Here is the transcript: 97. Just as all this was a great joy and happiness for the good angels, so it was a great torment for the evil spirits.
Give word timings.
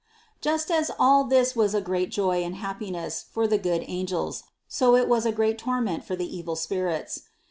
97. 0.41 0.41
Just 0.41 0.71
as 0.89 0.95
all 0.97 1.25
this 1.25 1.55
was 1.55 1.75
a 1.75 1.79
great 1.79 2.09
joy 2.09 2.43
and 2.43 2.55
happiness 2.55 3.23
for 3.29 3.45
the 3.45 3.59
good 3.59 3.83
angels, 3.85 4.45
so 4.67 4.95
it 4.95 5.07
was 5.07 5.27
a 5.27 5.31
great 5.31 5.59
torment 5.59 6.03
for 6.03 6.15
the 6.15 6.25
evil 6.35 6.55
spirits. 6.55 7.25